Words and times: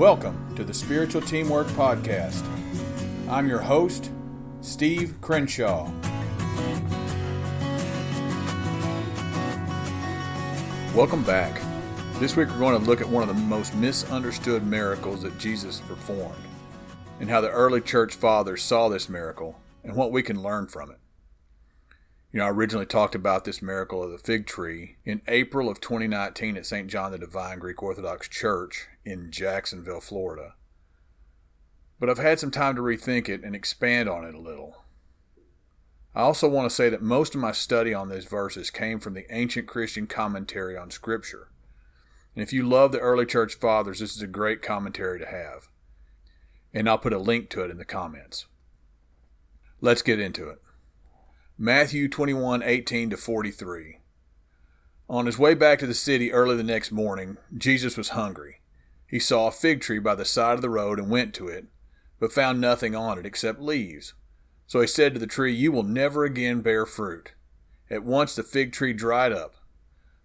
Welcome 0.00 0.56
to 0.56 0.64
the 0.64 0.72
Spiritual 0.72 1.20
Teamwork 1.20 1.66
Podcast. 1.66 2.42
I'm 3.28 3.46
your 3.46 3.58
host, 3.58 4.10
Steve 4.62 5.20
Crenshaw. 5.20 5.90
Welcome 10.94 11.22
back. 11.22 11.60
This 12.14 12.34
week 12.34 12.48
we're 12.48 12.58
going 12.58 12.80
to 12.80 12.88
look 12.88 13.02
at 13.02 13.10
one 13.10 13.22
of 13.22 13.28
the 13.28 13.42
most 13.42 13.74
misunderstood 13.74 14.66
miracles 14.66 15.20
that 15.20 15.36
Jesus 15.36 15.80
performed 15.80 16.44
and 17.20 17.28
how 17.28 17.42
the 17.42 17.50
early 17.50 17.82
church 17.82 18.14
fathers 18.14 18.62
saw 18.62 18.88
this 18.88 19.10
miracle 19.10 19.60
and 19.84 19.94
what 19.94 20.12
we 20.12 20.22
can 20.22 20.42
learn 20.42 20.66
from 20.66 20.90
it. 20.90 20.98
You 22.32 22.38
know, 22.38 22.46
I 22.46 22.48
originally 22.48 22.86
talked 22.86 23.14
about 23.14 23.44
this 23.44 23.60
miracle 23.60 24.02
of 24.02 24.10
the 24.10 24.16
fig 24.16 24.46
tree 24.46 24.96
in 25.04 25.20
April 25.28 25.68
of 25.68 25.78
2019 25.78 26.56
at 26.56 26.64
St. 26.64 26.88
John 26.88 27.12
the 27.12 27.18
Divine 27.18 27.58
Greek 27.58 27.82
Orthodox 27.82 28.28
Church 28.28 28.88
in 29.04 29.30
Jacksonville, 29.30 30.00
Florida. 30.00 30.54
But 31.98 32.08
I've 32.08 32.18
had 32.18 32.40
some 32.40 32.50
time 32.50 32.76
to 32.76 32.82
rethink 32.82 33.28
it 33.28 33.42
and 33.42 33.54
expand 33.54 34.08
on 34.08 34.24
it 34.24 34.34
a 34.34 34.40
little. 34.40 34.84
I 36.14 36.22
also 36.22 36.48
want 36.48 36.68
to 36.68 36.74
say 36.74 36.88
that 36.88 37.02
most 37.02 37.34
of 37.34 37.40
my 37.40 37.52
study 37.52 37.94
on 37.94 38.08
these 38.08 38.24
verses 38.24 38.70
came 38.70 38.98
from 38.98 39.14
the 39.14 39.26
ancient 39.30 39.68
Christian 39.68 40.06
commentary 40.06 40.76
on 40.76 40.90
Scripture. 40.90 41.48
And 42.34 42.42
if 42.42 42.52
you 42.52 42.66
love 42.66 42.92
the 42.92 42.98
early 42.98 43.26
church 43.26 43.54
fathers, 43.54 44.00
this 44.00 44.16
is 44.16 44.22
a 44.22 44.26
great 44.26 44.62
commentary 44.62 45.18
to 45.18 45.26
have. 45.26 45.68
And 46.72 46.88
I'll 46.88 46.98
put 46.98 47.12
a 47.12 47.18
link 47.18 47.48
to 47.50 47.62
it 47.62 47.70
in 47.70 47.78
the 47.78 47.84
comments. 47.84 48.46
Let's 49.80 50.02
get 50.02 50.20
into 50.20 50.48
it. 50.48 50.58
Matthew 51.58 52.08
21 52.08 52.62
18 52.62 53.10
to 53.10 53.16
43. 53.16 53.98
On 55.08 55.26
his 55.26 55.38
way 55.38 55.54
back 55.54 55.78
to 55.80 55.86
the 55.86 55.94
city 55.94 56.32
early 56.32 56.56
the 56.56 56.62
next 56.62 56.92
morning, 56.92 57.36
Jesus 57.56 57.96
was 57.96 58.10
hungry. 58.10 58.59
He 59.10 59.18
saw 59.18 59.48
a 59.48 59.52
fig 59.52 59.80
tree 59.80 59.98
by 59.98 60.14
the 60.14 60.24
side 60.24 60.54
of 60.54 60.62
the 60.62 60.70
road 60.70 60.98
and 60.98 61.10
went 61.10 61.34
to 61.34 61.48
it, 61.48 61.66
but 62.20 62.32
found 62.32 62.60
nothing 62.60 62.94
on 62.94 63.18
it 63.18 63.26
except 63.26 63.60
leaves. 63.60 64.14
So 64.66 64.80
he 64.80 64.86
said 64.86 65.14
to 65.14 65.20
the 65.20 65.26
tree, 65.26 65.52
You 65.52 65.72
will 65.72 65.82
never 65.82 66.24
again 66.24 66.60
bear 66.60 66.86
fruit. 66.86 67.32
At 67.90 68.04
once 68.04 68.36
the 68.36 68.44
fig 68.44 68.72
tree 68.72 68.92
dried 68.92 69.32
up. 69.32 69.56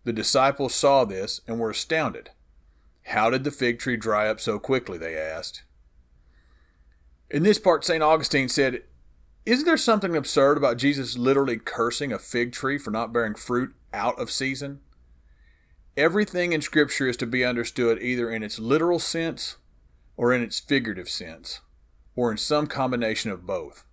The 0.04 0.14
disciples 0.14 0.76
saw 0.76 1.04
this 1.04 1.42
and 1.48 1.58
were 1.60 1.72
astounded. 1.72 2.30
How 3.06 3.32
did 3.32 3.44
the 3.44 3.52
fig 3.52 3.80
tree 3.80 3.98
dry 3.98 4.28
up 4.28 4.40
so 4.40 4.60
quickly? 4.60 5.00
They 5.00 5.18
asked. 5.18 5.64
In 7.32 7.42
this 7.42 7.58
part, 7.58 7.84
St. 7.84 8.04
Augustine 8.04 8.50
said, 8.50 8.84
isn't 9.46 9.66
there 9.66 9.78
something 9.78 10.16
absurd 10.16 10.58
about 10.58 10.78
Jesus 10.78 11.18
literally 11.18 11.58
cursing 11.58 12.12
a 12.12 12.18
fig 12.18 12.52
tree 12.52 12.80
for 12.80 12.90
not 12.90 13.14
bearing 13.14 13.36
fruit 13.36 13.76
out 13.94 14.20
of 14.20 14.32
season? 14.32 14.80
Everything 15.98 16.52
in 16.52 16.62
Scripture 16.62 17.08
is 17.08 17.18
to 17.18 17.26
be 17.26 17.46
understood 17.46 18.02
either 18.02 18.30
in 18.30 18.44
its 18.44 18.60
literal 18.60 19.00
sense 19.00 19.56
or 20.18 20.34
in 20.34 20.42
its 20.42 20.60
figurative 20.60 21.10
sense, 21.10 21.62
or 22.16 22.32
in 22.32 22.38
some 22.38 22.68
combination 22.68 23.32
of 23.32 23.46
both. 23.46 23.86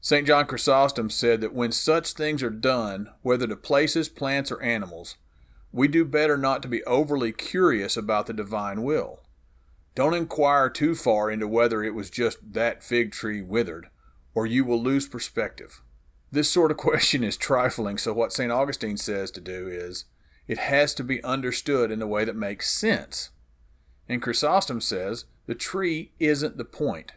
St. 0.00 0.26
John 0.26 0.46
Chrysostom 0.46 1.10
said 1.10 1.40
that 1.40 1.54
when 1.54 1.72
such 1.72 2.12
things 2.12 2.42
are 2.42 2.50
done, 2.50 3.10
whether 3.22 3.46
to 3.46 3.56
places, 3.56 4.08
plants, 4.08 4.52
or 4.52 4.62
animals, 4.62 5.16
we 5.72 5.88
do 5.88 6.04
better 6.04 6.36
not 6.36 6.62
to 6.62 6.68
be 6.68 6.84
overly 6.84 7.32
curious 7.32 7.96
about 7.96 8.26
the 8.26 8.32
divine 8.32 8.82
will. 8.82 9.20
Don't 9.94 10.14
inquire 10.14 10.70
too 10.70 10.94
far 10.94 11.30
into 11.30 11.48
whether 11.48 11.82
it 11.82 11.94
was 11.94 12.10
just 12.10 12.52
that 12.52 12.84
fig 12.84 13.12
tree 13.12 13.42
withered 13.42 13.88
or 14.36 14.46
you 14.46 14.64
will 14.64 14.80
lose 14.80 15.08
perspective. 15.08 15.80
This 16.30 16.50
sort 16.50 16.70
of 16.70 16.76
question 16.76 17.24
is 17.24 17.36
trifling, 17.36 17.98
so 17.98 18.12
what 18.12 18.32
St. 18.32 18.52
Augustine 18.52 18.98
says 18.98 19.32
to 19.32 19.40
do 19.40 19.66
is 19.66 20.04
it 20.48 20.58
has 20.58 20.94
to 20.94 21.04
be 21.04 21.22
understood 21.24 21.90
in 21.90 22.00
a 22.00 22.06
way 22.06 22.24
that 22.24 22.36
makes 22.36 22.70
sense. 22.70 23.30
And 24.08 24.22
Chrysostom 24.22 24.80
says 24.80 25.24
the 25.46 25.54
tree 25.54 26.12
isn't 26.18 26.56
the 26.56 26.64
point. 26.64 27.12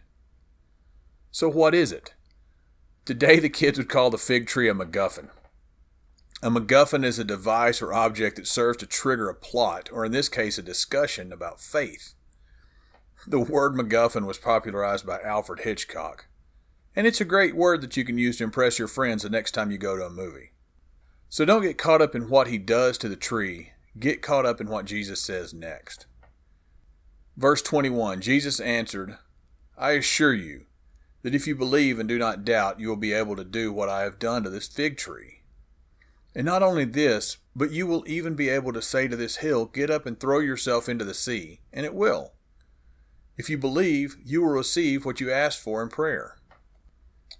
So, 1.32 1.48
what 1.48 1.76
is 1.76 1.92
it? 1.92 2.14
Today, 3.06 3.40
the 3.40 3.50
kids 3.50 3.78
would 3.78 3.90
call 3.90 4.10
the 4.10 4.18
fig 4.18 4.48
tree 4.48 4.70
a 4.70 4.74
MacGuffin. 4.74 5.30
A 6.42 6.50
MacGuffin 6.50 7.04
is 7.04 7.20
a 7.20 7.24
device 7.24 7.82
or 7.82 7.94
object 7.94 8.38
that 8.38 8.48
serves 8.48 8.78
to 8.78 8.86
trigger 8.86 9.30
a 9.30 9.36
plot, 9.36 9.90
or 9.92 10.06
in 10.06 10.12
this 10.12 10.30
case, 10.30 10.58
a 10.58 10.64
discussion 10.64 11.34
about 11.34 11.60
faith. 11.60 12.14
The 13.28 13.40
word 13.40 13.74
MacGuffin 13.74 14.26
was 14.26 14.38
popularized 14.38 15.06
by 15.06 15.20
Alfred 15.22 15.62
Hitchcock. 15.62 16.28
And 16.96 17.06
it's 17.06 17.22
a 17.22 17.26
great 17.26 17.56
word 17.56 17.82
that 17.82 17.98
you 17.98 18.06
can 18.06 18.18
use 18.18 18.38
to 18.38 18.44
impress 18.44 18.80
your 18.80 18.88
friends 18.88 19.24
the 19.24 19.30
next 19.30 19.52
time 19.52 19.72
you 19.72 19.78
go 19.78 19.98
to 19.98 20.06
a 20.06 20.10
movie. 20.10 20.52
So 21.30 21.46
don't 21.46 21.62
get 21.62 21.78
caught 21.78 22.02
up 22.02 22.16
in 22.16 22.28
what 22.28 22.48
he 22.48 22.58
does 22.58 22.98
to 22.98 23.08
the 23.08 23.16
tree, 23.16 23.74
get 23.98 24.24
caught 24.24 24.48
up 24.48 24.60
in 24.60 24.68
what 24.68 24.86
Jesus 24.86 25.22
says 25.22 25.54
next. 25.54 26.08
Verse 27.38 27.62
21 27.62 28.20
Jesus 28.20 28.60
answered, 28.60 29.18
I 29.78 29.92
assure 29.92 30.34
you 30.34 30.66
that 31.22 31.36
if 31.36 31.46
you 31.46 31.56
believe 31.56 32.00
and 32.00 32.10
do 32.10 32.18
not 32.18 32.44
doubt, 32.44 32.80
you 32.80 32.90
will 32.90 32.96
be 32.96 33.14
able 33.14 33.36
to 33.36 33.44
do 33.44 33.72
what 33.72 33.90
I 33.90 34.02
have 34.02 34.20
done 34.20 34.44
to 34.44 34.50
this 34.50 34.68
fig 34.68 34.98
tree. 34.98 35.42
And 36.34 36.46
not 36.46 36.64
only 36.64 36.86
this, 36.86 37.38
but 37.56 37.72
you 37.72 37.86
will 37.86 38.04
even 38.08 38.36
be 38.36 38.50
able 38.50 38.74
to 38.74 38.82
say 38.82 39.08
to 39.08 39.16
this 39.16 39.38
hill, 39.38 39.66
Get 39.66 39.90
up 39.90 40.06
and 40.06 40.20
throw 40.20 40.40
yourself 40.40 40.90
into 40.90 41.06
the 41.06 41.14
sea, 41.14 41.60
and 41.72 41.86
it 41.86 41.94
will. 41.94 42.34
If 43.38 43.50
you 43.50 43.58
believe, 43.58 44.18
you 44.24 44.42
will 44.42 44.50
receive 44.50 45.06
what 45.06 45.20
you 45.20 45.32
ask 45.32 45.62
for 45.62 45.82
in 45.82 45.90
prayer. 45.90 46.38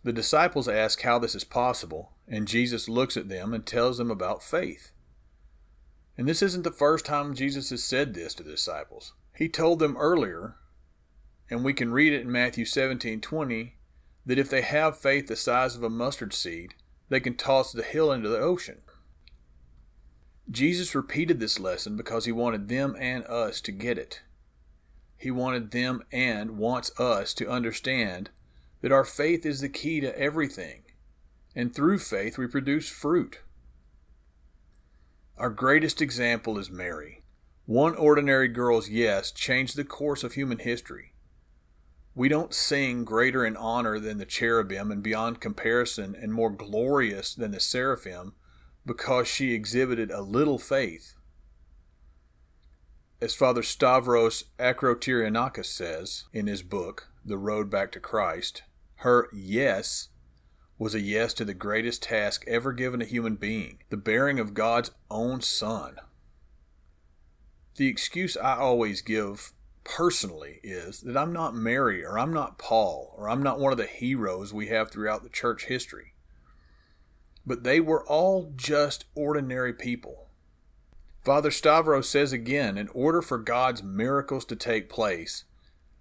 The 0.04 0.14
disciples 0.14 0.68
ask 0.68 1.02
how 1.02 1.20
this 1.20 1.36
is 1.36 1.44
possible, 1.44 2.14
and 2.30 2.48
Jesus 2.48 2.88
looks 2.88 3.18
at 3.18 3.28
them 3.28 3.54
and 3.54 3.66
tells 3.66 3.98
them 3.98 4.12
about 4.12 4.44
faith. 4.44 4.92
And 6.18 6.28
this 6.28 6.42
isn't 6.42 6.64
the 6.64 6.72
first 6.72 7.06
time 7.06 7.34
Jesus 7.34 7.70
has 7.72 7.84
said 7.84 8.14
this 8.14 8.34
to 8.36 8.44
the 8.44 8.52
disciples. 8.52 9.14
He 9.36 9.50
told 9.50 9.80
them 9.80 9.98
earlier, 9.98 10.56
and 11.50 11.64
we 11.64 11.74
can 11.74 11.92
read 11.92 12.14
it 12.14 12.22
in 12.22 12.32
Matthew 12.32 12.66
17:20, 12.66 13.76
that 14.26 14.38
if 14.38 14.50
they 14.50 14.62
have 14.62 15.00
faith 15.00 15.28
the 15.28 15.36
size 15.36 15.76
of 15.76 15.84
a 15.84 15.90
mustard 15.90 16.34
seed, 16.34 16.76
they 17.10 17.20
can 17.20 17.36
toss 17.36 17.72
the 17.72 17.84
hill 17.84 18.12
into 18.12 18.30
the 18.30 18.40
ocean. 18.40 18.82
Jesus 20.52 20.96
repeated 20.96 21.40
this 21.40 21.60
lesson 21.60 21.96
because 21.96 22.26
he 22.26 22.32
wanted 22.32 22.68
them 22.68 22.96
and 23.00 23.24
us 23.26 23.62
to 23.62 23.72
get 23.72 23.98
it. 23.98 24.22
He 25.18 25.32
wanted 25.32 25.72
them 25.72 26.04
and 26.12 26.58
wants 26.58 26.98
us 27.00 27.34
to 27.36 27.50
understand 27.50 28.30
that 28.82 28.92
our 28.92 29.06
faith 29.06 29.46
is 29.46 29.62
the 29.62 29.70
key 29.70 30.00
to 30.00 30.18
everything, 30.18 30.84
and 31.60 31.76
through 31.76 32.00
faith 32.00 32.38
we 32.38 32.48
produce 32.48 32.88
fruit. 32.88 33.42
Our 35.38 35.50
greatest 35.50 36.02
example 36.02 36.58
is 36.58 36.72
Mary. 36.72 37.22
One 37.66 37.96
ordinary 37.96 38.48
girl's 38.48 38.88
yes 38.88 39.30
changed 39.30 39.76
the 39.76 39.84
course 39.84 40.24
of 40.24 40.36
human 40.36 40.60
history. 40.60 41.16
We 42.16 42.30
don't 42.30 42.54
sing 42.54 43.04
greater 43.04 43.46
in 43.46 43.58
honor 43.58 44.00
than 44.00 44.20
the 44.20 44.26
cherubim 44.26 44.90
and 44.90 45.04
beyond 45.04 45.42
comparison 45.42 46.16
and 46.16 46.32
more 46.32 46.50
glorious 46.50 47.36
than 47.36 47.52
the 47.52 47.60
seraphim 47.60 48.36
because 48.86 49.28
she 49.28 49.54
exhibited 49.54 50.12
a 50.12 50.22
little 50.22 50.60
faith. 50.60 51.16
As 53.22 53.36
Father 53.36 53.64
Stavros 53.64 54.46
Akrotirianakis 54.60 55.66
says 55.66 56.24
in 56.32 56.48
his 56.48 56.64
book, 56.64 57.10
The 57.26 57.38
Road 57.38 57.70
Back 57.70 57.92
to 57.92 58.00
Christ, 58.00 58.64
her 59.00 59.28
yes 59.34 60.08
was 60.80 60.96
a 60.96 61.02
yes 61.02 61.34
to 61.34 61.44
the 61.46 61.54
greatest 61.54 62.02
task 62.02 62.46
ever 62.48 62.72
given 62.72 63.02
a 63.02 63.06
human 63.06 63.36
being 63.36 63.80
the 63.90 63.98
bearing 63.98 64.40
of 64.40 64.54
God's 64.54 64.92
own 65.12 65.42
Son. 65.42 65.98
The 67.76 67.88
excuse 67.88 68.38
I 68.38 68.58
always 68.58 69.02
give 69.02 69.52
personally 69.84 70.60
is 70.64 71.02
that 71.02 71.18
I'm 71.18 71.34
not 71.34 71.54
Mary 71.54 72.04
or 72.04 72.18
I'm 72.18 72.34
not 72.34 72.58
Paul 72.58 73.14
or 73.18 73.30
I'm 73.30 73.44
not 73.44 73.60
one 73.60 73.74
of 73.74 73.78
the 73.78 73.86
heroes 73.86 74.54
we 74.54 74.68
have 74.68 74.90
throughout 74.90 75.22
the 75.22 75.30
church 75.30 75.66
history. 75.66 76.14
But 77.46 77.64
they 77.64 77.80
were 77.82 78.06
all 78.06 78.54
just 78.56 79.06
ordinary 79.16 79.74
people. 79.74 80.28
Father 81.24 81.52
Stavros 81.52 82.08
says 82.08 82.32
again 82.32 82.78
in 82.78 82.88
order 82.90 83.22
for 83.22 83.38
God's 83.38 83.84
miracles 83.84 84.46
to 84.46 84.56
take 84.56 84.88
place, 84.88 85.44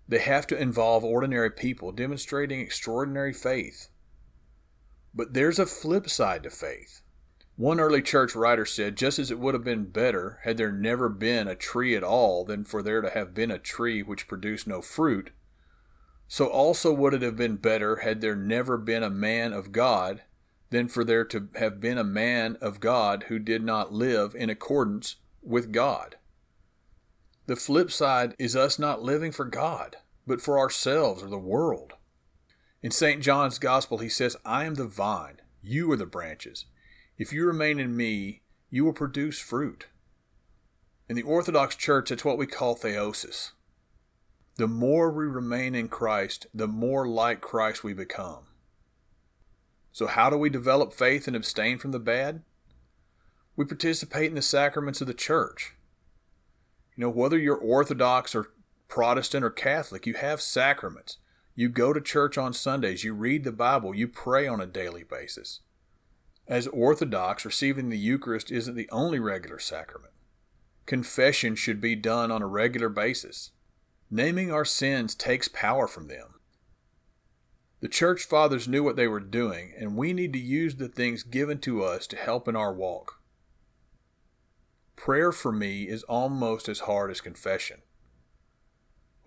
they 0.06 0.20
have 0.20 0.46
to 0.48 0.60
involve 0.60 1.02
ordinary 1.02 1.50
people 1.50 1.90
demonstrating 1.90 2.60
extraordinary 2.60 3.32
faith. 3.32 3.88
But 5.14 5.34
there's 5.34 5.58
a 5.58 5.66
flip 5.66 6.08
side 6.08 6.42
to 6.44 6.50
faith. 6.50 7.02
One 7.56 7.80
early 7.80 8.02
church 8.02 8.36
writer 8.36 8.64
said, 8.64 8.96
just 8.96 9.18
as 9.18 9.32
it 9.32 9.38
would 9.38 9.54
have 9.54 9.64
been 9.64 9.86
better 9.86 10.38
had 10.44 10.58
there 10.58 10.70
never 10.70 11.08
been 11.08 11.48
a 11.48 11.56
tree 11.56 11.96
at 11.96 12.04
all 12.04 12.44
than 12.44 12.64
for 12.64 12.82
there 12.82 13.00
to 13.00 13.10
have 13.10 13.34
been 13.34 13.50
a 13.50 13.58
tree 13.58 14.00
which 14.00 14.28
produced 14.28 14.68
no 14.68 14.80
fruit, 14.80 15.30
so 16.28 16.46
also 16.46 16.92
would 16.92 17.14
it 17.14 17.22
have 17.22 17.36
been 17.36 17.56
better 17.56 17.96
had 17.96 18.20
there 18.20 18.36
never 18.36 18.76
been 18.76 19.02
a 19.02 19.10
man 19.10 19.52
of 19.52 19.72
God 19.72 20.22
than 20.70 20.86
for 20.86 21.02
there 21.02 21.24
to 21.24 21.48
have 21.56 21.80
been 21.80 21.98
a 21.98 22.04
man 22.04 22.56
of 22.60 22.78
God 22.78 23.24
who 23.24 23.38
did 23.38 23.64
not 23.64 23.92
live 23.92 24.34
in 24.34 24.50
accordance 24.50 25.16
with 25.42 25.72
God. 25.72 26.16
The 27.46 27.56
flip 27.56 27.90
side 27.90 28.36
is 28.38 28.54
us 28.54 28.78
not 28.78 29.02
living 29.02 29.32
for 29.32 29.46
God, 29.46 29.96
but 30.26 30.42
for 30.42 30.58
ourselves 30.58 31.22
or 31.22 31.28
the 31.28 31.38
world. 31.38 31.94
In 32.82 32.90
St. 32.92 33.22
John's 33.22 33.58
Gospel, 33.58 33.98
he 33.98 34.08
says, 34.08 34.36
I 34.44 34.64
am 34.64 34.76
the 34.76 34.86
vine, 34.86 35.40
you 35.62 35.90
are 35.90 35.96
the 35.96 36.06
branches. 36.06 36.66
If 37.16 37.32
you 37.32 37.44
remain 37.44 37.80
in 37.80 37.96
me, 37.96 38.42
you 38.70 38.84
will 38.84 38.92
produce 38.92 39.40
fruit. 39.40 39.86
In 41.08 41.16
the 41.16 41.22
Orthodox 41.22 41.74
Church, 41.74 42.10
that's 42.10 42.24
what 42.24 42.38
we 42.38 42.46
call 42.46 42.76
theosis. 42.76 43.50
The 44.56 44.68
more 44.68 45.10
we 45.10 45.24
remain 45.24 45.74
in 45.74 45.88
Christ, 45.88 46.46
the 46.54 46.68
more 46.68 47.08
like 47.08 47.40
Christ 47.40 47.82
we 47.82 47.94
become. 47.94 48.44
So, 49.90 50.06
how 50.06 50.30
do 50.30 50.36
we 50.36 50.50
develop 50.50 50.92
faith 50.92 51.26
and 51.26 51.34
abstain 51.34 51.78
from 51.78 51.90
the 51.90 51.98
bad? 51.98 52.42
We 53.56 53.64
participate 53.64 54.28
in 54.28 54.36
the 54.36 54.42
sacraments 54.42 55.00
of 55.00 55.08
the 55.08 55.14
church. 55.14 55.74
You 56.94 57.02
know, 57.02 57.10
whether 57.10 57.38
you're 57.38 57.56
Orthodox 57.56 58.34
or 58.34 58.52
Protestant 58.86 59.44
or 59.44 59.50
Catholic, 59.50 60.06
you 60.06 60.14
have 60.14 60.40
sacraments. 60.40 61.18
You 61.58 61.68
go 61.68 61.92
to 61.92 62.00
church 62.00 62.38
on 62.38 62.52
Sundays, 62.52 63.02
you 63.02 63.14
read 63.14 63.42
the 63.42 63.50
Bible, 63.50 63.92
you 63.92 64.06
pray 64.06 64.46
on 64.46 64.60
a 64.60 64.64
daily 64.64 65.02
basis. 65.02 65.58
As 66.46 66.68
Orthodox, 66.68 67.44
receiving 67.44 67.88
the 67.88 67.98
Eucharist 67.98 68.52
isn't 68.52 68.76
the 68.76 68.88
only 68.92 69.18
regular 69.18 69.58
sacrament. 69.58 70.12
Confession 70.86 71.56
should 71.56 71.80
be 71.80 71.96
done 71.96 72.30
on 72.30 72.42
a 72.42 72.46
regular 72.46 72.88
basis. 72.88 73.50
Naming 74.08 74.52
our 74.52 74.64
sins 74.64 75.16
takes 75.16 75.48
power 75.48 75.88
from 75.88 76.06
them. 76.06 76.34
The 77.80 77.88
church 77.88 78.22
fathers 78.22 78.68
knew 78.68 78.84
what 78.84 78.94
they 78.94 79.08
were 79.08 79.18
doing, 79.18 79.72
and 79.76 79.96
we 79.96 80.12
need 80.12 80.32
to 80.34 80.38
use 80.38 80.76
the 80.76 80.86
things 80.86 81.24
given 81.24 81.58
to 81.62 81.82
us 81.82 82.06
to 82.06 82.16
help 82.16 82.46
in 82.46 82.54
our 82.54 82.72
walk. 82.72 83.20
Prayer 84.94 85.32
for 85.32 85.50
me 85.50 85.88
is 85.88 86.04
almost 86.04 86.68
as 86.68 86.80
hard 86.86 87.10
as 87.10 87.20
confession. 87.20 87.82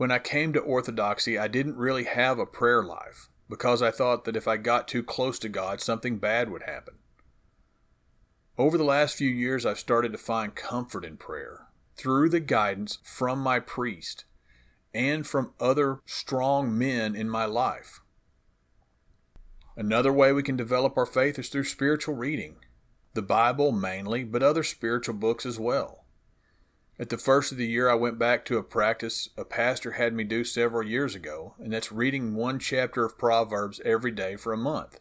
When 0.02 0.10
I 0.10 0.18
came 0.18 0.52
to 0.54 0.60
Orthodoxy, 0.60 1.38
I 1.38 1.48
didn't 1.48 1.78
really 1.78 2.06
have 2.06 2.40
a 2.40 2.46
prayer 2.48 2.82
life 2.82 3.30
because 3.48 3.84
I 3.84 3.92
thought 3.92 4.26
that 4.26 4.36
if 4.36 4.48
I 4.48 4.58
got 4.58 4.88
too 4.88 5.04
close 5.04 5.38
to 5.38 5.48
God, 5.48 5.80
something 5.80 6.18
bad 6.18 6.50
would 6.50 6.64
happen. 6.64 6.96
Over 8.58 8.80
the 8.80 8.84
last 8.84 9.16
few 9.16 9.30
years, 9.30 9.64
I've 9.64 9.78
started 9.78 10.12
to 10.14 10.18
find 10.18 10.56
comfort 10.56 11.06
in 11.06 11.18
prayer 11.18 11.68
through 11.98 12.30
the 12.30 12.40
guidance 12.40 12.98
from 13.04 13.42
my 13.42 13.60
priest 13.60 14.26
and 14.92 15.28
from 15.28 15.54
other 15.60 16.00
strong 16.08 16.76
men 16.76 17.16
in 17.16 17.30
my 17.30 17.46
life. 17.46 18.00
Another 19.78 20.12
way 20.12 20.34
we 20.34 20.42
can 20.42 20.58
develop 20.58 20.98
our 20.98 21.06
faith 21.06 21.38
is 21.38 21.50
through 21.50 21.66
spiritual 21.66 22.16
reading, 22.16 22.56
the 23.14 23.22
Bible 23.22 23.72
mainly, 23.72 24.24
but 24.24 24.42
other 24.42 24.64
spiritual 24.64 25.14
books 25.14 25.46
as 25.46 25.60
well. 25.60 26.01
At 27.02 27.10
the 27.10 27.18
first 27.18 27.52
of 27.52 27.58
the 27.58 27.66
year, 27.66 27.90
I 27.90 27.96
went 27.96 28.20
back 28.20 28.46
to 28.46 28.60
a 28.60 28.64
practice 28.64 29.30
a 29.36 29.44
pastor 29.44 29.94
had 29.94 30.14
me 30.14 30.24
do 30.24 30.44
several 30.44 30.88
years 30.88 31.16
ago, 31.16 31.56
and 31.58 31.74
that's 31.74 31.92
reading 31.92 32.36
one 32.36 32.60
chapter 32.60 33.04
of 33.04 33.18
Proverbs 33.18 33.82
every 33.84 34.12
day 34.12 34.36
for 34.36 34.54
a 34.54 34.58
month. 34.58 35.00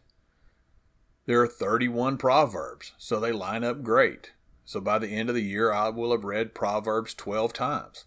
There 1.27 1.43
are 1.43 1.47
31 1.47 2.17
Proverbs, 2.17 2.93
so 2.97 3.21
they 3.21 3.33
line 3.33 3.65
up 3.65 3.83
great. 3.83 4.33
So 4.65 4.81
by 4.81 4.99
the 4.99 5.09
end 5.09 5.29
of 5.29 5.35
the 5.35 5.45
year, 5.45 5.75
I 5.75 5.91
will 5.91 6.13
have 6.13 6.25
read 6.25 6.55
Proverbs 6.55 7.13
12 7.13 7.53
times. 7.53 8.07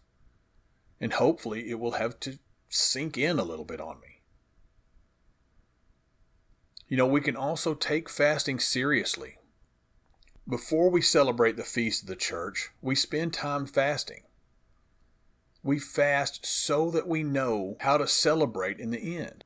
And 0.99 1.13
hopefully, 1.13 1.69
it 1.69 1.79
will 1.79 1.91
have 1.91 2.19
to 2.21 2.39
sink 2.69 3.15
in 3.15 3.37
a 3.37 3.43
little 3.43 3.63
bit 3.63 3.79
on 3.79 3.99
me. 3.99 4.21
You 6.87 6.97
know, 6.97 7.05
we 7.05 7.21
can 7.21 7.35
also 7.35 7.75
take 7.75 8.09
fasting 8.09 8.59
seriously 8.59 9.37
before 10.47 10.89
we 10.89 11.01
celebrate 11.01 11.55
the 11.55 11.63
feast 11.63 12.03
of 12.03 12.07
the 12.07 12.15
church, 12.15 12.71
we 12.81 12.95
spend 12.95 13.33
time 13.33 13.65
fasting. 13.65 14.23
We 15.63 15.79
fast 15.79 16.45
so 16.45 16.91
that 16.91 17.07
we 17.07 17.23
know 17.23 17.77
how 17.79 17.97
to 17.97 18.07
celebrate 18.07 18.79
in 18.79 18.89
the 18.89 19.17
end. 19.17 19.45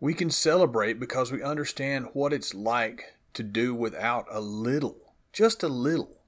We 0.00 0.14
can 0.14 0.30
celebrate 0.30 0.98
because 0.98 1.30
we 1.30 1.42
understand 1.42 2.08
what 2.14 2.32
it's 2.32 2.52
like 2.52 3.14
to 3.34 3.44
do 3.44 3.74
without 3.74 4.26
a 4.30 4.40
little, 4.40 5.14
just 5.32 5.62
a 5.62 5.68
little. 5.68 6.22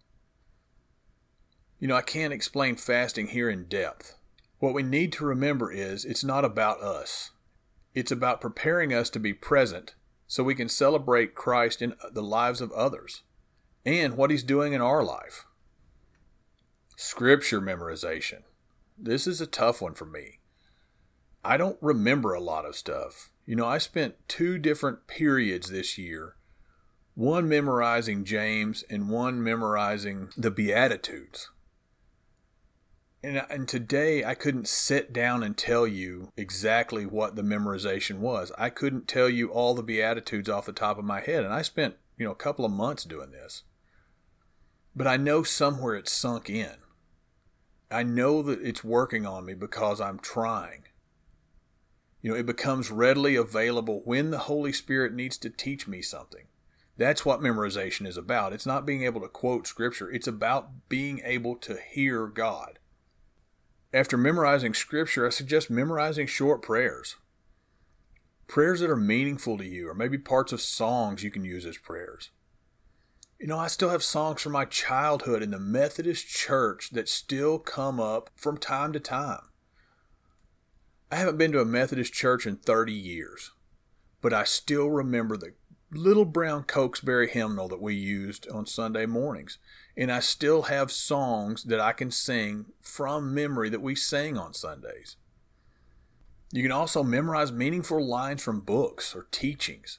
You 1.80 1.88
know, 1.88 1.96
I 1.96 2.02
can't 2.02 2.32
explain 2.32 2.76
fasting 2.76 3.28
here 3.28 3.50
in 3.50 3.64
depth. 3.64 4.16
What 4.60 4.74
we 4.74 4.84
need 4.84 5.12
to 5.14 5.24
remember 5.24 5.72
is 5.72 6.04
it's 6.04 6.22
not 6.22 6.44
about 6.44 6.80
us. 6.80 7.32
It's 7.92 8.12
about 8.12 8.40
preparing 8.40 8.94
us 8.94 9.10
to 9.10 9.18
be 9.18 9.34
present 9.34 9.94
so 10.28 10.44
we 10.44 10.54
can 10.54 10.68
celebrate 10.68 11.34
Christ 11.34 11.82
in 11.82 11.94
the 12.12 12.22
lives 12.22 12.60
of 12.60 12.70
others 12.72 13.22
and 13.84 14.17
what 14.17 14.31
He's 14.31 14.43
doing 14.43 14.73
in 14.73 14.81
our 14.81 15.02
life. 15.02 15.46
Scripture 16.96 17.61
memorization. 17.61 18.43
This 18.96 19.26
is 19.26 19.40
a 19.40 19.46
tough 19.46 19.82
one 19.82 19.94
for 19.94 20.05
me. 20.05 20.38
I 21.44 21.56
don't 21.56 21.79
remember 21.81 22.34
a 22.34 22.40
lot 22.40 22.64
of 22.64 22.76
stuff. 22.76 23.31
You 23.46 23.56
know, 23.56 23.67
I 23.67 23.79
spent 23.79 24.29
two 24.29 24.58
different 24.58 25.06
periods 25.06 25.70
this 25.70 25.99
year 25.99 26.37
one 27.14 27.46
memorizing 27.46 28.25
James 28.25 28.84
and 28.88 29.11
one 29.11 29.43
memorizing 29.43 30.31
the 30.37 30.50
Beatitudes. 30.50 31.50
And, 33.23 33.44
and 33.50 33.69
today 33.69 34.25
I 34.25 34.35
couldn't 34.35 34.67
sit 34.67 35.12
down 35.12 35.43
and 35.43 35.56
tell 35.56 35.87
you 35.87 36.32
exactly 36.37 37.05
what 37.05 37.37
the 37.37 37.43
memorization 37.43 38.19
was. 38.19 38.50
I 38.56 38.70
couldn't 38.70 39.08
tell 39.08 39.28
you 39.28 39.49
all 39.50 39.75
the 39.75 39.82
Beatitudes 39.82 40.49
off 40.49 40.67
the 40.67 40.73
top 40.73 40.99
of 40.99 41.05
my 41.05 41.20
head. 41.20 41.44
And 41.44 41.52
I 41.52 41.62
spent, 41.62 41.96
you 42.17 42.25
know, 42.25 42.32
a 42.32 42.37
couple 42.37 42.64
of 42.64 42.73
months 42.73 43.05
doing 43.05 43.31
this 43.31 43.64
but 44.94 45.06
I 45.06 45.16
know 45.16 45.42
somewhere 45.42 45.94
it's 45.94 46.12
sunk 46.12 46.50
in. 46.50 46.76
I 47.90 48.02
know 48.02 48.42
that 48.42 48.60
it's 48.62 48.84
working 48.84 49.26
on 49.26 49.44
me 49.44 49.54
because 49.54 50.00
I'm 50.00 50.18
trying. 50.18 50.84
You 52.20 52.30
know, 52.30 52.36
it 52.36 52.46
becomes 52.46 52.90
readily 52.90 53.36
available 53.36 54.02
when 54.04 54.30
the 54.30 54.38
Holy 54.38 54.72
Spirit 54.72 55.12
needs 55.12 55.36
to 55.38 55.50
teach 55.50 55.88
me 55.88 56.02
something. 56.02 56.44
That's 56.96 57.24
what 57.24 57.40
memorization 57.40 58.06
is 58.06 58.16
about. 58.16 58.52
It's 58.52 58.66
not 58.66 58.86
being 58.86 59.02
able 59.02 59.20
to 59.22 59.28
quote 59.28 59.66
Scripture, 59.66 60.10
it's 60.10 60.28
about 60.28 60.88
being 60.88 61.20
able 61.24 61.56
to 61.56 61.76
hear 61.76 62.26
God. 62.26 62.78
After 63.94 64.16
memorizing 64.16 64.72
Scripture, 64.72 65.26
I 65.26 65.30
suggest 65.30 65.68
memorizing 65.68 66.26
short 66.26 66.62
prayers. 66.62 67.16
Prayers 68.46 68.80
that 68.80 68.90
are 68.90 68.96
meaningful 68.96 69.58
to 69.58 69.66
you, 69.66 69.88
or 69.88 69.94
maybe 69.94 70.18
parts 70.18 70.52
of 70.52 70.60
songs 70.60 71.22
you 71.22 71.30
can 71.30 71.44
use 71.44 71.66
as 71.66 71.78
prayers. 71.78 72.30
You 73.42 73.48
know, 73.48 73.58
I 73.58 73.66
still 73.66 73.88
have 73.88 74.04
songs 74.04 74.40
from 74.40 74.52
my 74.52 74.64
childhood 74.64 75.42
in 75.42 75.50
the 75.50 75.58
Methodist 75.58 76.28
church 76.28 76.90
that 76.90 77.08
still 77.08 77.58
come 77.58 77.98
up 77.98 78.30
from 78.36 78.56
time 78.56 78.92
to 78.92 79.00
time. 79.00 79.40
I 81.10 81.16
haven't 81.16 81.38
been 81.38 81.50
to 81.50 81.60
a 81.60 81.64
Methodist 81.64 82.12
church 82.12 82.46
in 82.46 82.58
30 82.58 82.92
years, 82.92 83.50
but 84.20 84.32
I 84.32 84.44
still 84.44 84.90
remember 84.90 85.36
the 85.36 85.54
little 85.90 86.24
brown 86.24 86.62
Cokesbury 86.62 87.28
hymnal 87.28 87.66
that 87.66 87.82
we 87.82 87.96
used 87.96 88.49
on 88.49 88.64
Sunday 88.64 89.06
mornings. 89.06 89.58
And 89.96 90.12
I 90.12 90.20
still 90.20 90.62
have 90.62 90.92
songs 90.92 91.64
that 91.64 91.80
I 91.80 91.92
can 91.92 92.12
sing 92.12 92.66
from 92.80 93.34
memory 93.34 93.70
that 93.70 93.82
we 93.82 93.96
sang 93.96 94.38
on 94.38 94.54
Sundays. 94.54 95.16
You 96.52 96.62
can 96.62 96.70
also 96.70 97.02
memorize 97.02 97.50
meaningful 97.50 98.06
lines 98.06 98.40
from 98.40 98.61
books 98.61 99.16
or 99.16 99.26
teachings. 99.32 99.99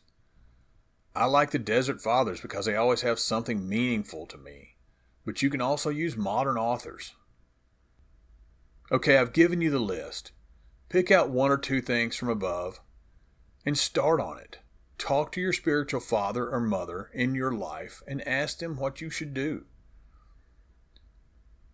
I 1.15 1.25
like 1.25 1.51
the 1.51 1.60
Desert 1.60 2.01
Fathers 2.01 2.41
because 2.41 2.65
they 2.65 2.75
always 2.75 3.01
have 3.01 3.20
something 3.20 3.67
meaningful 3.67 4.25
to 4.27 4.38
me, 4.38 4.75
but 5.25 5.41
you 5.41 5.50
can 5.50 5.62
also 5.62 5.89
use 5.89 6.17
modern 6.17 6.58
authors. 6.58 7.13
Okay, 8.91 9.17
I've 9.17 9.34
given 9.34 9.62
you 9.62 9.70
the 9.70 9.79
list. 9.79 10.32
Pick 10.89 11.12
out 11.12 11.29
one 11.29 11.51
or 11.51 11.58
two 11.58 11.82
things 11.82 12.15
from 12.15 12.29
above 12.29 12.79
and 13.65 13.77
start 13.77 14.20
on 14.20 14.38
it. 14.39 14.60
Talk 14.98 15.32
to 15.34 15.41
your 15.41 15.53
spiritual 15.53 16.00
father 16.00 16.50
or 16.50 16.60
mother 16.60 17.10
in 17.13 17.36
your 17.36 17.51
life 17.51 18.01
and 18.08 18.27
ask 18.27 18.60
them 18.60 18.77
what 18.77 19.01
you 19.01 19.10
should 19.10 19.34
do. 19.34 19.65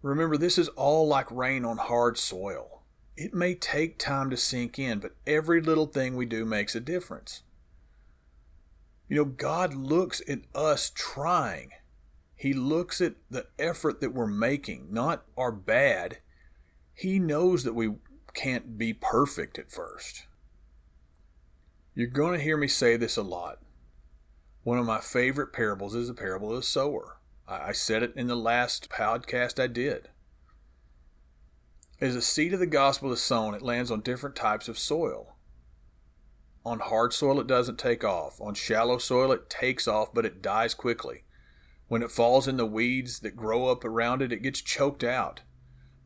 Remember, 0.01 0.37
this 0.37 0.57
is 0.57 0.69
all 0.69 1.07
like 1.07 1.29
rain 1.31 1.65
on 1.65 1.77
hard 1.77 2.17
soil. 2.17 2.83
It 3.17 3.33
may 3.33 3.55
take 3.55 3.99
time 3.99 4.29
to 4.29 4.37
sink 4.37 4.79
in, 4.79 4.99
but 4.99 5.15
every 5.27 5.61
little 5.61 5.87
thing 5.87 6.15
we 6.15 6.25
do 6.25 6.45
makes 6.45 6.73
a 6.73 6.79
difference. 6.79 7.43
You 9.09 9.17
know, 9.17 9.25
God 9.25 9.73
looks 9.73 10.21
at 10.29 10.41
us 10.53 10.91
trying. 10.93 11.71
He 12.35 12.53
looks 12.53 13.01
at 13.01 13.15
the 13.29 13.47
effort 13.57 13.99
that 13.99 14.13
we're 14.13 14.27
making, 14.27 14.87
not 14.91 15.25
our 15.35 15.51
bad. 15.51 16.19
He 16.93 17.19
knows 17.19 17.63
that 17.63 17.73
we 17.73 17.95
can't 18.33 18.77
be 18.77 18.93
perfect 18.93 19.57
at 19.57 19.71
first. 19.71 20.27
You're 21.95 22.07
going 22.07 22.37
to 22.37 22.43
hear 22.43 22.55
me 22.55 22.67
say 22.67 22.95
this 22.95 23.17
a 23.17 23.23
lot. 23.23 23.59
One 24.63 24.77
of 24.77 24.85
my 24.85 24.99
favorite 24.99 25.51
parables 25.51 25.95
is 25.95 26.07
the 26.07 26.13
parable 26.13 26.51
of 26.51 26.57
the 26.57 26.63
sower. 26.63 27.17
I 27.47 27.71
said 27.71 28.03
it 28.03 28.13
in 28.15 28.27
the 28.27 28.35
last 28.35 28.89
podcast 28.89 29.59
I 29.59 29.65
did. 29.65 30.09
As 31.99 32.13
the 32.13 32.21
seed 32.21 32.53
of 32.53 32.59
the 32.59 32.67
gospel 32.67 33.11
is 33.11 33.21
sown, 33.21 33.55
it 33.55 33.63
lands 33.63 33.89
on 33.89 34.01
different 34.01 34.35
types 34.35 34.67
of 34.69 34.77
soil. 34.77 35.35
On 36.69 36.77
hard 36.77 37.13
soil, 37.13 37.39
it 37.39 37.47
doesn't 37.47 37.79
take 37.79 38.03
off. 38.03 38.39
On 38.39 38.53
shallow 38.53 38.99
soil, 38.99 39.31
it 39.31 39.49
takes 39.49 39.87
off, 39.87 40.13
but 40.13 40.23
it 40.23 40.39
dies 40.39 40.75
quickly. 40.75 41.23
When 41.87 42.03
it 42.03 42.11
falls 42.11 42.47
in 42.47 42.57
the 42.57 42.65
weeds 42.67 43.21
that 43.21 43.35
grow 43.35 43.69
up 43.69 43.83
around 43.83 44.21
it, 44.21 44.31
it 44.31 44.43
gets 44.43 44.61
choked 44.61 45.03
out. 45.03 45.41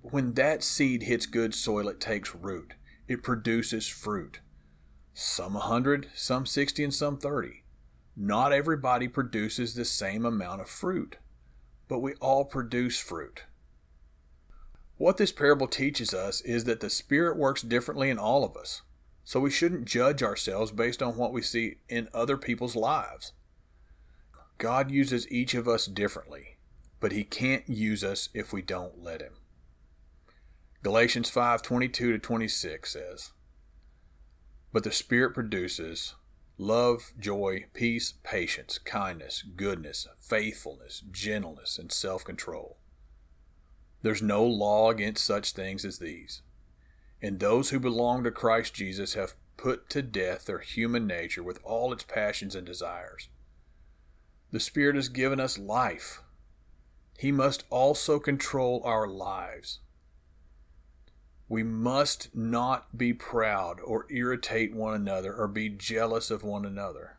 But 0.01 0.13
when 0.13 0.35
that 0.35 0.63
seed 0.63 1.03
hits 1.03 1.25
good 1.25 1.53
soil, 1.53 1.89
it 1.89 1.99
takes 1.99 2.33
root. 2.33 2.75
It 3.09 3.23
produces 3.23 3.89
fruit. 3.89 4.39
Some 5.13 5.57
a 5.57 5.59
100, 5.59 6.07
some 6.15 6.45
60, 6.45 6.85
and 6.85 6.93
some 6.93 7.17
30. 7.17 7.65
Not 8.15 8.53
everybody 8.53 9.09
produces 9.09 9.73
the 9.73 9.83
same 9.83 10.25
amount 10.25 10.61
of 10.61 10.69
fruit, 10.69 11.17
but 11.89 11.99
we 11.99 12.13
all 12.21 12.45
produce 12.45 13.01
fruit. 13.01 13.43
What 14.95 15.17
this 15.17 15.33
parable 15.33 15.67
teaches 15.67 16.13
us 16.13 16.39
is 16.39 16.63
that 16.63 16.79
the 16.79 16.89
Spirit 16.89 17.35
works 17.35 17.63
differently 17.63 18.09
in 18.09 18.17
all 18.17 18.45
of 18.45 18.55
us, 18.55 18.81
so 19.23 19.39
we 19.39 19.49
shouldn't 19.49 19.85
judge 19.85 20.21
ourselves 20.21 20.71
based 20.71 21.01
on 21.01 21.17
what 21.17 21.33
we 21.33 21.41
see 21.41 21.77
in 21.87 22.09
other 22.13 22.37
people's 22.37 22.75
lives. 22.75 23.33
God 24.57 24.91
uses 24.91 25.29
each 25.31 25.53
of 25.53 25.67
us 25.67 25.85
differently, 25.85 26.57
but 26.99 27.11
He 27.11 27.23
can't 27.23 27.67
use 27.67 28.03
us 28.03 28.29
if 28.33 28.53
we 28.53 28.61
don't 28.61 29.01
let 29.01 29.21
Him. 29.21 29.33
Galatians 30.83 31.29
5:22 31.29 31.91
to 31.91 32.19
26 32.19 32.91
says, 32.91 33.31
"But 34.71 34.83
the 34.83 34.91
Spirit 34.91 35.33
produces 35.33 36.15
love, 36.57 37.13
joy, 37.19 37.65
peace, 37.73 38.13
patience, 38.23 38.77
kindness, 38.77 39.43
goodness, 39.55 40.07
faithfulness, 40.19 41.03
gentleness, 41.11 41.79
and 41.79 41.91
self-control. 41.91 42.77
There's 44.01 44.21
no 44.21 44.45
law 44.45 44.91
against 44.91 45.25
such 45.25 45.53
things 45.53 45.85
as 45.85 45.99
these. 45.99 46.41
And 47.23 47.39
those 47.39 47.69
who 47.69 47.79
belong 47.79 48.25
to 48.25 48.31
Christ 48.31 48.73
Jesus 48.73 49.13
have 49.13 49.35
put 49.55 49.89
to 49.91 50.01
death 50.01 50.45
their 50.45 50.59
human 50.59 51.07
nature 51.07 51.41
with 51.41 51.57
all 51.63 51.93
its 51.93 52.03
passions 52.03 52.53
and 52.53 52.67
desires. 52.67 53.29
The 54.51 54.59
Spirit 54.59 54.97
has 54.97 55.07
given 55.07 55.39
us 55.39 55.57
life. 55.57 56.21
He 57.17 57.31
must 57.31 57.63
also 57.69 58.19
control 58.19 58.81
our 58.83 59.07
lives. 59.07 59.79
We 61.47 61.63
must 61.63 62.35
not 62.35 62.97
be 62.97 63.13
proud 63.13 63.79
or 63.79 64.05
irritate 64.11 64.73
one 64.75 64.93
another 64.93 65.33
or 65.33 65.47
be 65.47 65.69
jealous 65.69 66.29
of 66.29 66.43
one 66.43 66.65
another. 66.65 67.17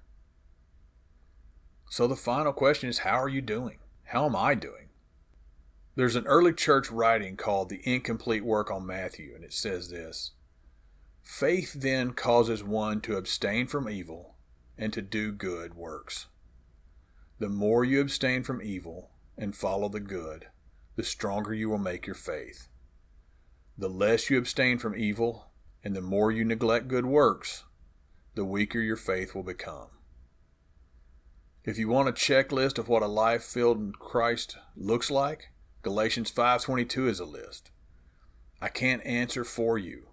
So 1.88 2.06
the 2.06 2.16
final 2.16 2.52
question 2.52 2.90
is 2.90 2.99
how 2.99 3.16
are 3.23 3.28
you 3.28 3.40
doing? 3.40 3.78
How 4.04 4.26
am 4.26 4.37
I 4.37 4.54
doing? 4.54 4.88
There's 5.96 6.16
an 6.16 6.26
early 6.26 6.52
church 6.52 6.90
writing 6.90 7.36
called 7.36 7.68
The 7.68 7.80
Incomplete 7.84 8.44
Work 8.44 8.70
on 8.70 8.84
Matthew, 8.84 9.32
and 9.34 9.44
it 9.44 9.52
says 9.52 9.90
this 9.90 10.32
Faith 11.22 11.72
then 11.72 12.12
causes 12.12 12.64
one 12.64 13.00
to 13.02 13.16
abstain 13.16 13.68
from 13.68 13.88
evil 13.88 14.34
and 14.76 14.92
to 14.92 15.00
do 15.00 15.30
good 15.30 15.74
works. 15.74 16.26
The 17.38 17.48
more 17.48 17.84
you 17.84 18.00
abstain 18.00 18.42
from 18.42 18.60
evil 18.60 19.10
and 19.38 19.54
follow 19.54 19.88
the 19.88 20.00
good, 20.00 20.46
the 20.96 21.04
stronger 21.04 21.54
you 21.54 21.70
will 21.70 21.78
make 21.78 22.06
your 22.06 22.16
faith. 22.16 22.68
The 23.78 23.88
less 23.88 24.30
you 24.30 24.38
abstain 24.38 24.78
from 24.78 24.96
evil 24.96 25.50
and 25.84 25.94
the 25.94 26.00
more 26.00 26.32
you 26.32 26.44
neglect 26.44 26.88
good 26.88 27.06
works, 27.06 27.64
the 28.34 28.44
weaker 28.44 28.80
your 28.80 28.96
faith 28.96 29.34
will 29.34 29.42
become. 29.42 29.88
If 31.64 31.78
you 31.78 31.88
want 31.88 32.08
a 32.08 32.12
checklist 32.12 32.78
of 32.78 32.88
what 32.88 33.02
a 33.02 33.06
life 33.06 33.44
filled 33.44 33.78
in 33.78 33.92
Christ 33.92 34.56
looks 34.76 35.10
like, 35.10 35.50
Galatians 35.84 36.30
5:22 36.30 37.08
is 37.08 37.20
a 37.20 37.26
list. 37.26 37.70
I 38.58 38.68
can't 38.68 39.04
answer 39.04 39.44
for 39.44 39.76
you. 39.76 40.08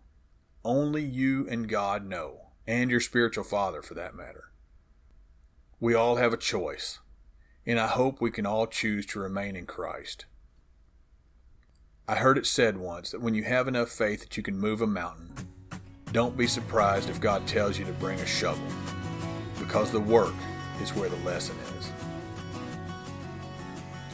Only 0.65 1.01
you 1.01 1.47
and 1.47 1.69
God 1.69 2.05
know, 2.05 2.49
and 2.67 2.91
your 2.91 2.99
spiritual 2.99 3.45
father 3.45 3.81
for 3.81 3.93
that 3.93 4.13
matter. 4.13 4.51
We 5.79 5.93
all 5.93 6.17
have 6.17 6.33
a 6.33 6.37
choice, 6.37 6.99
and 7.65 7.79
I 7.79 7.87
hope 7.87 8.19
we 8.19 8.31
can 8.31 8.45
all 8.45 8.67
choose 8.67 9.05
to 9.07 9.21
remain 9.21 9.55
in 9.55 9.65
Christ. 9.65 10.25
I 12.05 12.15
heard 12.15 12.37
it 12.37 12.45
said 12.45 12.75
once 12.75 13.11
that 13.11 13.21
when 13.21 13.33
you 13.33 13.45
have 13.45 13.69
enough 13.69 13.91
faith 13.91 14.19
that 14.19 14.35
you 14.35 14.43
can 14.43 14.59
move 14.59 14.81
a 14.81 14.87
mountain, 14.87 15.33
don't 16.11 16.35
be 16.35 16.47
surprised 16.47 17.09
if 17.09 17.21
God 17.21 17.47
tells 17.47 17.79
you 17.79 17.85
to 17.85 17.93
bring 17.93 18.19
a 18.19 18.25
shovel, 18.25 18.67
because 19.57 19.89
the 19.89 20.01
work 20.01 20.35
is 20.81 20.93
where 20.93 21.07
the 21.07 21.15
lesson 21.23 21.55
is. 21.79 21.89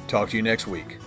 Talk 0.07 0.29
to 0.29 0.37
you 0.37 0.43
next 0.43 0.67
week. 0.67 0.99